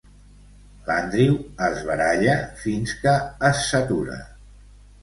L'Andrew 0.87 1.35
es 1.67 1.83
baralla 1.91 2.35
fins 2.65 2.99
que 3.05 3.15
es 3.53 3.63
satura. 3.71 4.21